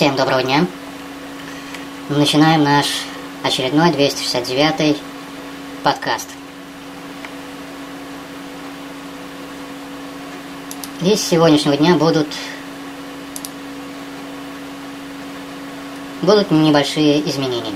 [0.00, 0.66] Всем доброго дня.
[2.08, 2.86] Начинаем наш
[3.42, 4.96] очередной 269
[5.82, 6.26] подкаст.
[11.02, 12.28] И с сегодняшнего дня будут
[16.22, 17.74] будут небольшие изменения.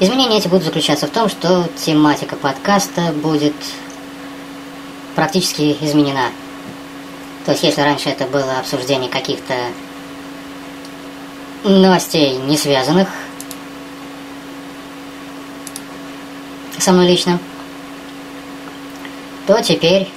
[0.00, 3.54] Изменения эти будут заключаться в том, что тематика подкаста будет
[5.14, 6.30] практически изменена.
[7.44, 9.54] То есть, если раньше это было обсуждение каких-то
[11.62, 13.08] новостей, не связанных
[16.78, 17.38] со мной лично,
[19.46, 20.10] то теперь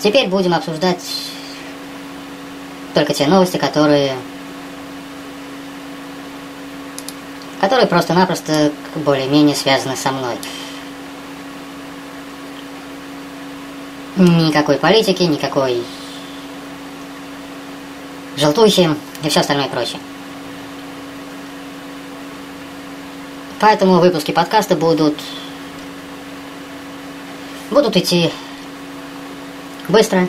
[0.00, 1.02] теперь будем обсуждать
[2.94, 4.16] только те новости, которые
[7.60, 10.36] которые просто-напросто более-менее связаны со мной.
[14.18, 15.84] Никакой политики, никакой
[18.36, 18.90] желтухи
[19.22, 20.00] и все остальное прочее.
[23.60, 25.14] Поэтому выпуски подкаста будут
[27.70, 28.32] будут идти
[29.88, 30.26] быстро,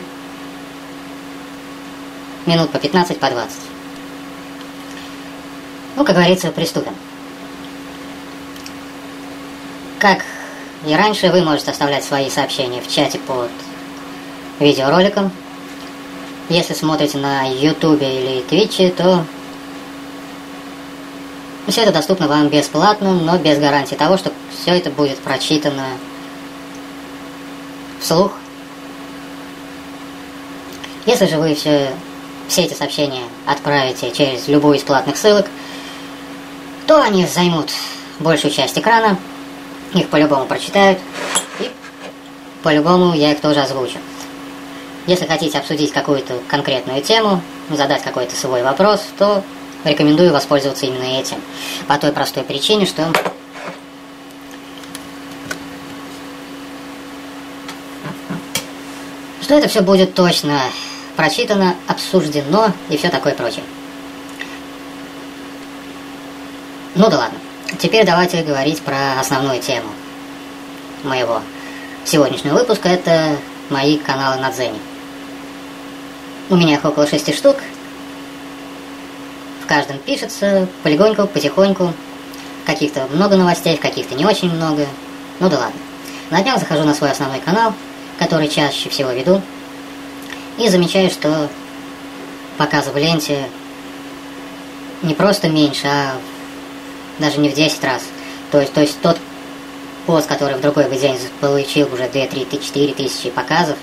[2.46, 3.56] минут по 15, по 20.
[5.96, 6.94] Ну, как говорится, приступим.
[9.98, 10.24] Как
[10.86, 13.50] и раньше, вы можете оставлять свои сообщения в чате под
[14.60, 15.32] видеороликом.
[16.48, 19.24] Если смотрите на YouTube или Twitch, то
[21.68, 25.86] все это доступно вам бесплатно, но без гарантии того, что все это будет прочитано
[28.00, 28.32] вслух.
[31.06, 31.90] Если же вы все,
[32.48, 35.46] все эти сообщения отправите через любую из платных ссылок,
[36.86, 37.70] то они займут
[38.18, 39.16] большую часть экрана,
[39.94, 40.98] их по-любому прочитают,
[41.60, 41.70] и
[42.62, 43.98] по-любому я их тоже озвучу.
[45.10, 49.42] Если хотите обсудить какую-то конкретную тему, задать какой-то свой вопрос, то
[49.82, 51.38] рекомендую воспользоваться именно этим.
[51.88, 53.12] По той простой причине, что
[59.42, 60.60] что это все будет точно
[61.16, 63.64] прочитано, обсуждено и все такое прочее.
[66.94, 67.38] Ну да ладно.
[67.80, 69.88] Теперь давайте говорить про основную тему
[71.02, 71.42] моего
[72.04, 72.88] сегодняшнего выпуска.
[72.88, 73.36] Это
[73.70, 74.78] мои каналы на Дзене.
[76.50, 77.58] У меня их около шести штук.
[79.62, 81.92] В каждом пишется полегоньку, потихоньку.
[82.66, 84.84] Каких-то много новостей, каких-то не очень много.
[85.38, 85.80] Ну да ладно.
[86.30, 87.72] На днях захожу на свой основной канал,
[88.18, 89.40] который чаще всего веду,
[90.58, 91.48] и замечаю, что
[92.58, 93.48] показы в ленте
[95.02, 96.14] не просто меньше, а
[97.20, 98.02] даже не в 10 раз.
[98.50, 99.18] То есть, то есть тот
[100.04, 103.76] пост, который в другой бы день получил уже 2, 3, 4 тысячи показов,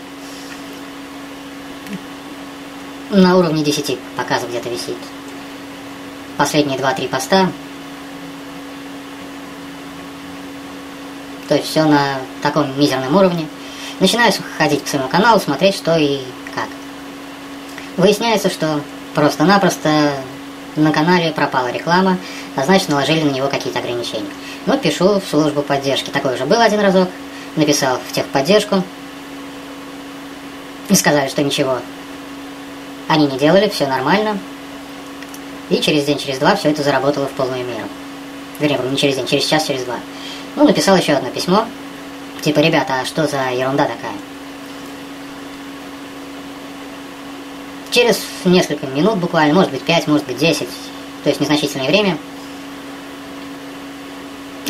[3.09, 4.97] на уровне 10 показов где-то висит.
[6.38, 7.50] Последние 2-3 поста.
[11.47, 13.47] То есть все на таком мизерном уровне.
[14.00, 16.19] Начинаю ходить по своему каналу, смотреть, что и
[16.53, 16.68] как.
[17.95, 18.81] Выясняется, что
[19.16, 20.13] просто-напросто
[20.75, 22.18] на канале пропала реклама,
[22.56, 24.29] а значит наложили на него какие-то ограничения.
[24.68, 26.10] Ну, пишу в службу поддержки.
[26.10, 27.10] Такой уже был один разок.
[27.56, 28.83] Написал в техподдержку.
[30.89, 31.80] И сказали, что ничего.
[33.07, 34.38] Они не делали, все нормально.
[35.69, 37.88] И через день, через два все это заработало в полную меру.
[38.59, 39.98] Вернее, не через день, через час, через два.
[40.56, 41.65] Ну, написал еще одно письмо.
[42.42, 44.13] Типа, ребята, а что за ерунда такая?
[47.92, 50.68] Через несколько минут буквально, может быть 5, может быть 10,
[51.24, 52.18] то есть незначительное время,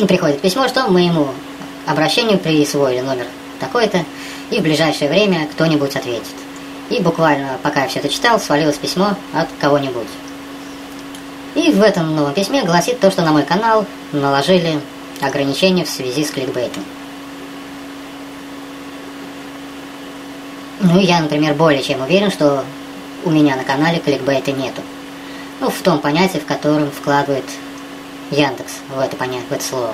[0.07, 1.27] приходит письмо, что моему
[1.85, 3.25] обращению присвоили номер
[3.59, 4.05] такой-то,
[4.51, 6.46] и в ближайшее время кто-нибудь ответит.
[6.89, 10.07] И буквально, пока я все это читал, свалилось письмо от кого-нибудь.
[11.55, 14.79] И в этом новом письме гласит то, что на мой канал наложили
[15.21, 16.83] ограничения в связи с кликбейтом.
[20.79, 22.63] Ну, я, например, более чем уверен, что
[23.25, 24.81] у меня на канале кликбейта нету.
[25.59, 27.45] Ну, в том понятии, в котором вкладывает
[28.29, 29.93] Яндекс в это, понятие, в это слово.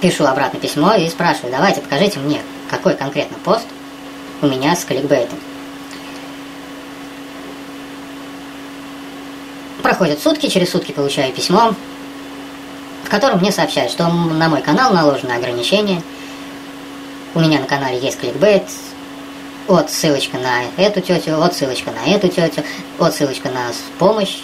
[0.00, 3.66] Пишу обратно письмо и спрашиваю, давайте покажите мне, какой конкретно пост
[4.42, 5.38] у меня с кликбейтом.
[9.82, 11.74] Проходят сутки, через сутки получаю письмо,
[13.04, 16.02] в котором мне сообщают, что на мой канал наложено ограничение.
[17.34, 18.64] У меня на канале есть кликбейт,
[19.68, 22.62] вот ссылочка на эту тетю, вот ссылочка на эту тетю,
[22.98, 24.38] вот ссылочка на помощь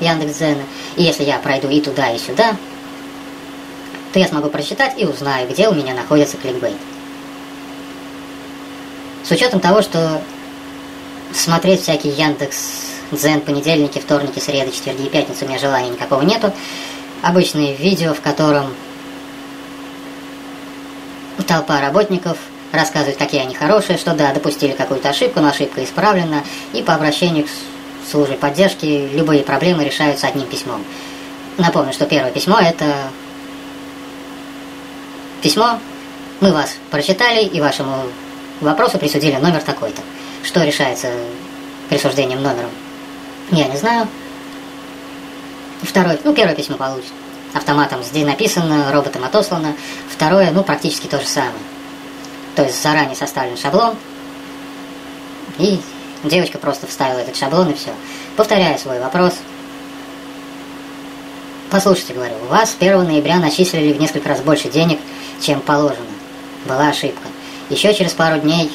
[0.00, 0.62] Яндекс.Дзена.
[0.96, 2.56] И если я пройду и туда, и сюда,
[4.12, 6.76] то я смогу прочитать и узнаю, где у меня находится кликбейт.
[9.26, 10.22] С учетом того, что
[11.32, 16.52] смотреть всякие Яндекс, Дзен, понедельники, вторники, среды, четверги и пятницы у меня желания никакого нету.
[17.22, 18.72] Обычные видео, в котором
[21.44, 22.38] толпа работников
[22.70, 27.46] рассказывает, какие они хорошие, что да, допустили какую-то ошибку, но ошибка исправлена, и по обращению
[27.46, 30.84] к службе поддержки любые проблемы решаются одним письмом.
[31.58, 33.10] Напомню, что первое письмо это
[35.42, 35.80] письмо,
[36.40, 38.04] мы вас прочитали и вашему
[38.60, 40.02] вопросу присудили номер такой-то.
[40.42, 41.08] Что решается
[41.88, 42.70] присуждением номером,
[43.50, 44.08] я не знаю.
[45.82, 47.12] Второе, ну, первое письмо получит.
[47.52, 49.74] Автоматом здесь написано, роботом отослано.
[50.10, 51.52] Второе, ну, практически то же самое.
[52.54, 53.96] То есть заранее составлен шаблон,
[55.58, 55.80] и
[56.24, 57.90] девочка просто вставила этот шаблон и все.
[58.36, 59.34] Повторяю свой вопрос.
[61.70, 65.00] Послушайте, говорю, у вас 1 ноября начислили в несколько раз больше денег,
[65.40, 66.06] чем положено.
[66.64, 67.28] Была ошибка.
[67.68, 68.70] Еще через пару дней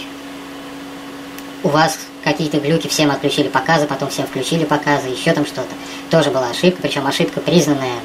[1.63, 5.73] у вас какие-то глюки, всем отключили показы, потом всем включили показы, еще там что-то.
[6.09, 7.99] Тоже была ошибка, причем ошибка признанная.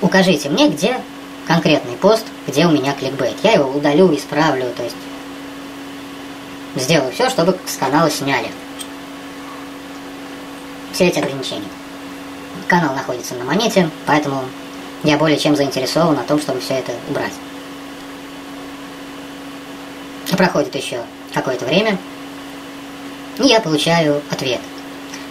[0.00, 1.00] Укажите мне, где
[1.46, 3.36] конкретный пост, где у меня кликбейт.
[3.42, 4.96] Я его удалю, исправлю, то есть
[6.74, 8.50] сделаю все, чтобы с канала сняли
[10.92, 11.68] все эти ограничения.
[12.68, 14.42] Канал находится на монете, поэтому
[15.04, 17.32] я более чем заинтересован о том, чтобы все это убрать.
[20.36, 21.00] Проходит еще
[21.32, 21.96] какое-то время,
[23.38, 24.60] и я получаю ответ,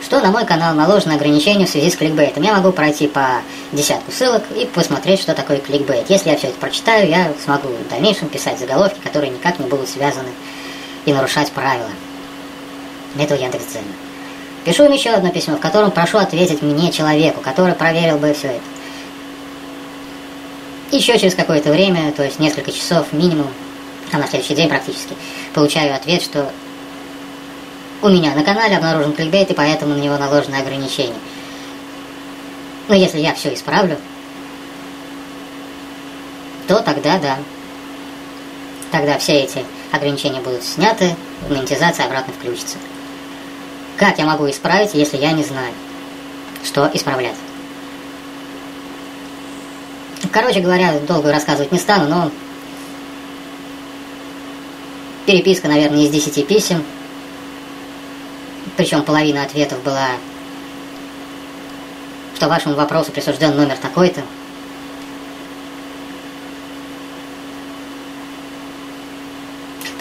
[0.03, 2.41] что на мой канал наложено ограничение в связи с кликбейтом.
[2.41, 3.41] Я могу пройти по
[3.71, 6.09] десятку ссылок и посмотреть, что такое кликбейт.
[6.09, 9.89] Если я все это прочитаю, я смогу в дальнейшем писать заголовки, которые никак не будут
[9.89, 10.29] связаны
[11.05, 11.89] и нарушать правила
[13.19, 13.85] этого Яндекс.Дзена.
[14.63, 18.47] Пишу им еще одно письмо, в котором прошу ответить мне, человеку, который проверил бы все
[18.47, 18.61] это.
[20.91, 23.47] Еще через какое-то время, то есть несколько часов минимум,
[24.11, 25.15] а на следующий день практически,
[25.53, 26.51] получаю ответ, что
[28.01, 31.15] у меня на канале обнаружен кликбейт, и поэтому на него наложено ограничение.
[32.87, 33.97] Но если я все исправлю,
[36.67, 37.37] то тогда да.
[38.91, 41.15] Тогда все эти ограничения будут сняты,
[41.49, 42.77] монетизация обратно включится.
[43.97, 45.73] Как я могу исправить, если я не знаю,
[46.63, 47.35] что исправлять?
[50.31, 52.31] Короче говоря, долго рассказывать не стану, но
[55.25, 56.83] переписка, наверное, из 10 писем.
[58.77, 60.09] Причем половина ответов была,
[62.35, 64.21] что вашему вопросу присужден номер такой-то.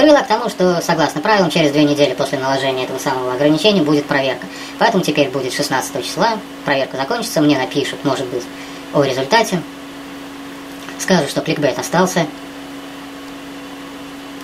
[0.05, 4.05] привела к тому, что, согласно правилам, через две недели после наложения этого самого ограничения будет
[4.05, 4.47] проверка.
[4.79, 8.43] Поэтому теперь будет 16 числа, проверка закончится, мне напишут, может быть,
[8.93, 9.63] о результате.
[10.99, 12.27] Скажут, что кликбейт остался.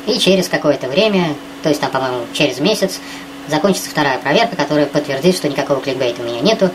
[0.07, 3.01] И через какое-то время, то есть там, по-моему, через месяц,
[3.49, 6.71] закончится вторая проверка, которая подтвердит, что никакого кликбейта у меня нету.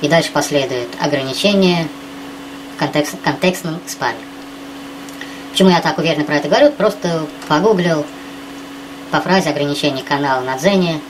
[0.00, 1.88] И дальше последует ограничение
[2.74, 4.18] в контекст, контекстном спаме.
[5.52, 6.72] Почему я так уверенно про это говорю?
[6.72, 8.04] Просто погуглил
[9.10, 11.00] по фразе ограничения канала на Дзене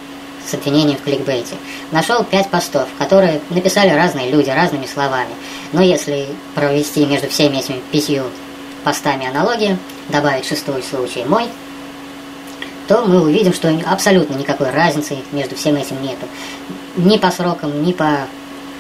[0.45, 1.55] с обвинением в кликбейте.
[1.93, 5.31] Нашел пять постов, которые написали разные люди разными словами.
[5.73, 8.25] Но если провести между всеми этими пятью
[8.83, 9.79] постами аналогии,
[10.09, 11.45] добавить шестой случай мой,
[12.89, 16.27] то мы увидим, что абсолютно никакой разницы между всем этим нету.
[16.97, 18.27] Ни по срокам, ни по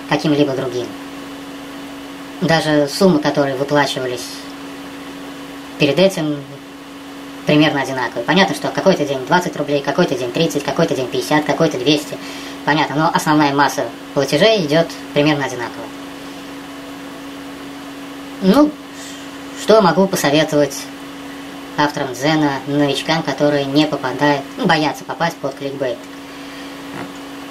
[0.09, 0.87] каким-либо другим.
[2.41, 4.26] Даже суммы, которые выплачивались
[5.79, 6.37] перед этим
[7.47, 8.25] примерно одинаковые.
[8.25, 12.19] Понятно, что какой-то день 20 рублей, какой-то день 30, какой-то день 50, какой-то 200.
[12.64, 15.85] Понятно, но основная масса платежей идет примерно одинаково.
[18.43, 18.71] Ну,
[19.62, 20.83] что могу посоветовать
[21.76, 25.99] авторам Дзена, новичкам, которые не попадают, ну, боятся попасть под кликбейт.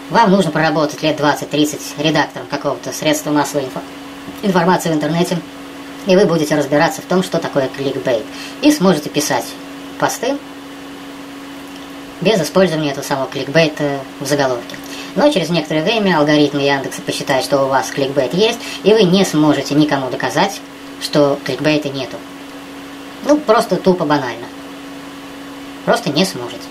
[0.10, 3.80] Вам нужно проработать лет 20-30 редактором какого-то средства массовой инфо
[4.44, 5.38] информации в интернете,
[6.06, 8.26] и вы будете разбираться в том, что такое кликбейт.
[8.62, 9.46] И сможете писать
[10.00, 10.38] посты
[12.22, 14.76] без использования этого самого кликбейта в заголовке.
[15.16, 19.26] Но через некоторое время алгоритмы Яндекса посчитают, что у вас кликбейт есть, и вы не
[19.26, 20.62] сможете никому доказать,
[21.02, 22.18] что кликбейта нету.
[23.24, 24.48] Ну, просто тупо банально.
[25.86, 26.64] Просто не сможете.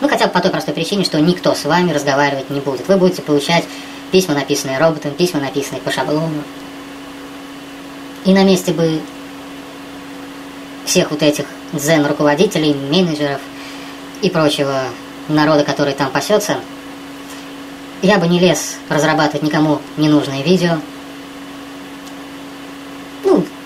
[0.00, 2.86] Ну, хотя бы по той простой причине, что никто с вами разговаривать не будет.
[2.86, 3.64] Вы будете получать
[4.12, 6.42] письма, написанные роботом, письма, написанные по шаблону,
[8.24, 9.00] и на месте бы
[10.84, 13.40] всех вот этих дзен-руководителей, менеджеров
[14.20, 14.82] и прочего
[15.28, 16.56] народа, который там пасется,
[18.02, 20.78] я бы не лез разрабатывать никому ненужные видео.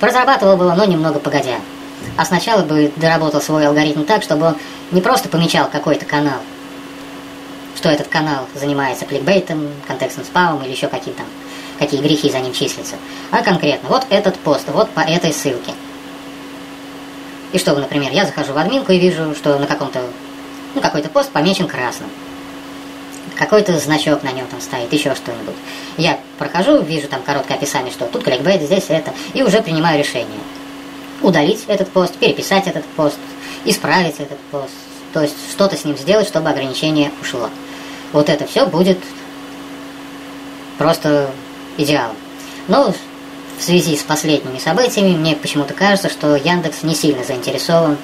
[0.00, 1.56] Ну, разрабатывал бы, но немного погодя.
[2.16, 4.56] А сначала бы доработал свой алгоритм так, чтобы он
[4.90, 6.40] не просто помечал какой-то канал,
[7.76, 11.22] что этот канал занимается кликбейтом, контекстным спамом или еще каким-то,
[11.78, 12.96] какие грехи за ним числятся,
[13.30, 15.72] а конкретно вот этот пост, вот по этой ссылке.
[17.52, 20.00] И чтобы, например, я захожу в админку и вижу, что на каком-то,
[20.74, 22.08] ну, какой-то пост помечен красным.
[23.40, 25.54] Какой-то значок на нем там стоит, еще что-нибудь.
[25.96, 30.38] Я прохожу, вижу там короткое описание, что тут кликбейт, здесь это, и уже принимаю решение.
[31.22, 33.16] Удалить этот пост, переписать этот пост,
[33.64, 34.74] исправить этот пост,
[35.14, 37.48] то есть что-то с ним сделать, чтобы ограничение ушло.
[38.12, 38.98] Вот это все будет
[40.76, 41.30] просто
[41.78, 42.16] идеалом.
[42.68, 42.92] Но
[43.58, 47.96] в связи с последними событиями мне почему-то кажется, что Яндекс не сильно заинтересован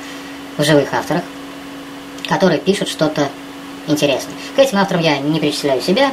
[0.57, 1.25] в живых авторах,
[2.27, 3.29] которые пишут что-то
[3.87, 4.35] интересное.
[4.55, 6.13] К этим авторам я не причисляю себя,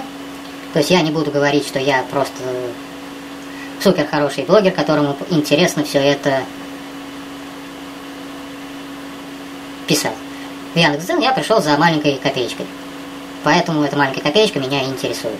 [0.74, 2.42] то есть я не буду говорить, что я просто
[3.82, 6.44] супер хороший блогер, которому интересно все это
[9.88, 10.16] писать.
[10.74, 12.66] В Яндекс.Дзен я пришел за маленькой копеечкой.
[13.44, 15.38] Поэтому эта маленькая копеечка меня интересует.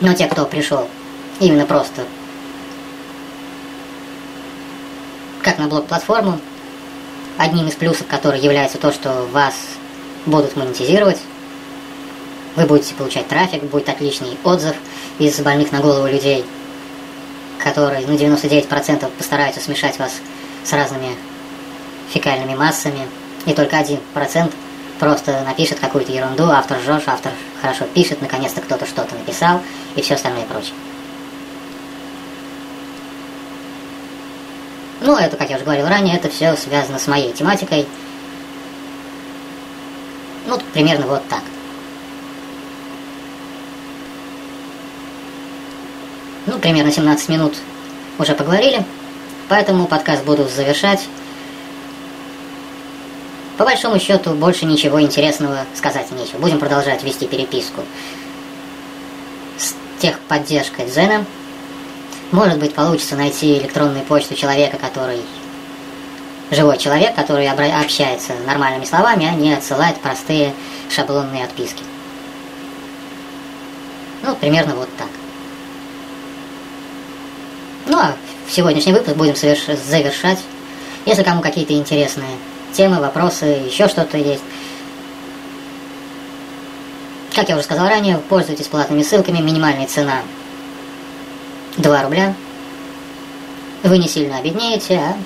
[0.00, 0.88] Но те, кто пришел
[1.40, 2.04] именно просто
[5.42, 6.38] как на блок-платформу,
[7.40, 9.54] одним из плюсов которой является то, что вас
[10.26, 11.18] будут монетизировать,
[12.54, 14.76] вы будете получать трафик, будет отличный отзыв
[15.18, 16.44] из больных на голову людей,
[17.58, 20.12] которые, ну, 99% постараются смешать вас
[20.64, 21.16] с разными
[22.10, 23.08] фекальными массами,
[23.46, 24.52] и только 1%
[24.98, 27.32] просто напишет какую-то ерунду, автор жжешь, автор
[27.62, 29.62] хорошо пишет, наконец-то кто-то что-то написал,
[29.96, 30.74] и все остальное прочее.
[35.00, 37.86] Ну, это, как я уже говорил ранее, это все связано с моей тематикой.
[40.46, 41.42] Ну, примерно вот так.
[46.46, 47.54] Ну, примерно 17 минут
[48.18, 48.84] уже поговорили,
[49.48, 51.06] поэтому подкаст буду завершать.
[53.56, 56.38] По большому счету, больше ничего интересного сказать нечего.
[56.38, 57.82] Будем продолжать вести переписку
[59.58, 61.24] с техподдержкой Дзена.
[62.32, 65.20] Может быть, получится найти электронную почту человека, который
[66.50, 70.54] живой человек, который общается нормальными словами, а не отсылает простые
[70.88, 71.82] шаблонные отписки.
[74.22, 75.08] Ну, примерно вот так.
[77.86, 78.14] Ну, а
[78.48, 80.38] сегодняшний выпуск будем завершать.
[81.06, 82.36] Если кому какие-то интересные
[82.72, 84.42] темы, вопросы, еще что-то есть,
[87.34, 90.20] как я уже сказал ранее, пользуйтесь платными ссылками, минимальная цена
[91.80, 92.34] 2 рубля.
[93.82, 95.16] Вы не сильно обеднеете, а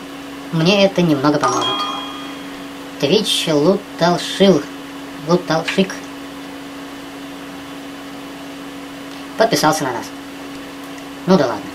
[0.52, 1.74] мне это немного поможет.
[3.00, 4.62] Твич Луталшил.
[5.26, 5.92] Луталшик.
[9.36, 10.06] Подписался на нас.
[11.26, 11.73] Ну да ладно.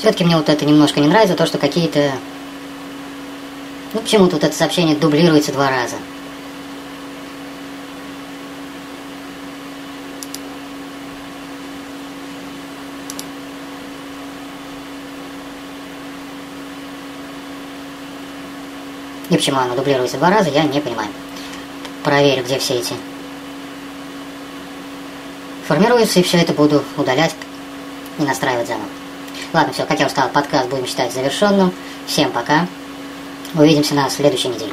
[0.00, 2.12] Все-таки мне вот это немножко не нравится, то, что какие-то...
[3.92, 5.96] Ну, почему-то вот это сообщение дублируется два раза.
[19.28, 21.10] И почему оно дублируется два раза, я не понимаю.
[22.02, 22.94] Проверю, где все эти
[25.68, 27.34] формируются, и все это буду удалять
[28.18, 28.88] и настраивать заново.
[29.52, 31.72] Ладно, все, как я уже сказал, подкаст будем считать завершенным.
[32.06, 32.66] Всем пока.
[33.54, 34.72] Увидимся на следующей неделе.